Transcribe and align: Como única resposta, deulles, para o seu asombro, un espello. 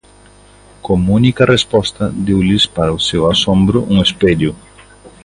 Como 0.85 1.13
única 1.19 1.45
resposta, 1.55 2.03
deulles, 2.25 2.63
para 2.75 2.91
o 2.97 3.03
seu 3.07 3.21
asombro, 3.33 3.77
un 3.91 3.97
espello. 4.07 4.51